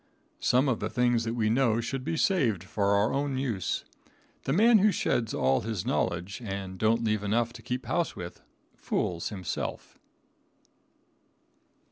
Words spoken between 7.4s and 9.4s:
to keep house with, fools